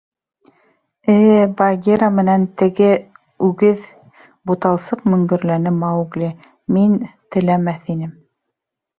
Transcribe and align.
—Э-э, 1.15 1.41
Багира 1.57 2.07
менән 2.19 2.45
теге... 2.61 2.87
үгеҙ...— 3.47 3.83
буталсыҡ 4.51 5.03
мөңгөрләне 5.13 5.73
Маугли,— 5.83 6.31
мин... 6.79 6.97
теләмәҫ 7.37 7.93
инем... 7.97 8.17